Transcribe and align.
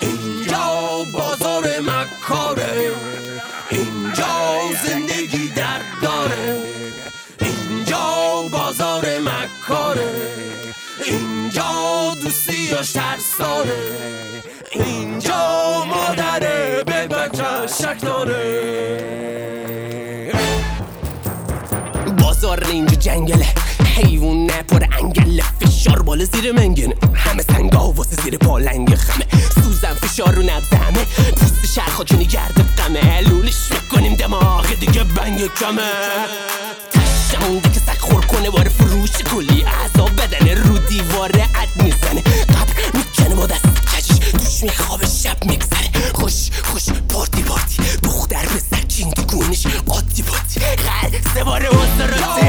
اینجا 0.00 1.04
بازار 1.12 1.64
مکاره 1.80 2.92
اینجا 3.70 4.58
زندگی 4.84 5.48
در 5.48 5.80
داره 6.02 6.56
اینجا 7.40 8.42
بازار 8.52 9.06
مکاره 9.18 10.10
اینجا 11.04 12.14
دوستی 12.22 12.70
و 12.70 12.76
ترساره 12.76 13.82
اینجا 14.70 15.84
مادره 15.84 16.84
به 16.86 17.06
بچه 17.06 17.66
شک 17.66 18.00
داره. 18.00 18.42
بازار 22.18 22.64
اینجا 22.70 22.94
جنگله 22.94 23.46
حیوان 23.96 24.46
نه 24.46 24.62
پر 24.62 24.84
انگله 25.00 25.42
فشار 25.60 26.02
بالا 26.02 26.24
زیر 26.24 26.52
منگن. 26.52 26.92
همه 27.14 27.42
سنگا 27.42 27.92
واسه 27.92 28.22
زیر 28.22 28.38
پالنگ 28.38 28.87
فشار 30.02 30.34
رو 30.34 30.42
نبز 30.42 30.68
همه 30.68 31.04
پوست 31.36 31.74
شرخا 31.74 32.04
جونی 32.04 32.26
گرده 32.26 32.62
قمه 32.62 33.20
لولش 33.20 33.56
می‌کنیم 33.70 34.14
دماغ. 34.14 34.66
دیگه 34.80 35.04
بنگ 35.04 35.54
کمه. 35.54 35.82
تشمونده 36.92 37.68
که 37.68 37.80
سک 37.80 37.98
خور 37.98 38.26
کنه. 38.26 38.50
باره 38.50 38.68
فروش 38.68 39.10
کلی 39.10 39.64
اعضا 39.64 40.04
بدنه. 40.04 40.54
رو 40.54 40.78
دیواره 40.78 41.42
اد 41.42 41.82
می‌زنه. 41.84 42.20
قبر 42.20 42.74
می‌کنه 42.94 43.34
با 43.34 43.46
دست 43.46 43.66
کجیش 43.96 44.18
توش 44.18 44.62
میخوابه 44.62 45.06
شب 45.06 45.44
میگذره. 45.44 46.12
خوش 46.14 46.50
خوش. 46.64 46.82
پارتی 47.08 47.42
پارتی. 47.42 47.82
دختر 48.02 48.46
به 48.46 48.76
سکین 48.76 49.10
دیگونش 49.10 49.66
قاطی 49.66 50.22
پاتی 50.22 50.60
غر 50.60 51.34
سواره 51.34 51.68
وزراته 51.68 52.47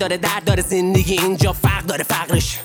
داره 0.00 0.16
درد 0.16 0.44
داره 0.44 0.62
زندگی 0.62 1.18
اینجا 1.18 1.52
فرق 1.52 1.86
داره 1.86 2.04
فقرش. 2.04 2.56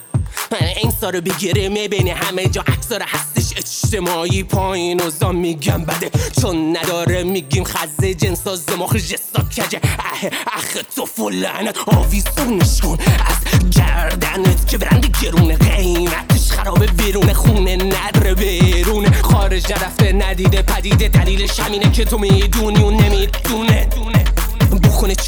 این 0.84 0.92
سارو 1.02 1.22
بگیره 1.22 1.70
می‌بینی 1.70 2.10
همه 2.10 2.48
جا 2.48 2.64
اکثر 2.68 3.02
هستش. 3.02 3.58
اجتماعی 3.58 4.44
پایین 4.44 5.02
و 5.22 5.34
میگم 5.34 5.86
بده. 5.86 6.12
چون 6.42 6.78
نداره 6.78 7.24
میگیم 7.24 7.64
خزه 7.64 8.14
جنس 8.14 8.48
از 8.48 8.66
دماغ 8.66 8.98
جستا 8.98 9.44
کجه. 9.44 9.80
اه 9.84 10.30
اخ 10.54 10.78
تو 10.96 11.06
فلعنت 11.06 11.78
آویزونش 11.88 12.82
کن. 12.82 12.98
از 13.02 13.70
گردنت 13.78 14.68
که 14.68 14.78
برند 14.78 15.18
گرونه 15.24 15.56
قیمتش 15.56 16.52
خرابه 16.52 16.88
بیرون 16.88 17.34
خونه 17.34 17.76
نداره 17.76 18.36
بیرونه 18.36 19.22
خارج 19.22 19.72
نرفته 19.72 20.14
ندیده 20.14 20.62
پدیده 20.62 21.08
دلیلش 21.08 21.60
همینه 21.60 21.92
که 21.92 22.06
تو 22.06 22.18
می‌دونی 22.18 22.84
و 22.84 22.92
نمی‌دونه. 22.92 23.88
بخونه 24.84 25.14
و 25.14 25.20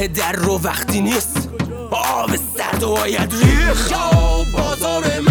راه 0.00 0.08
در 0.08 0.32
رو 0.32 0.58
وقتی 0.58 1.00
نیست. 1.00 1.48
آب 1.90 2.36
سرد 2.36 2.82
و 2.82 2.90
باید 2.90 3.32
اینجا 3.32 4.44
بازار 4.52 5.04
مکاره 5.04 5.29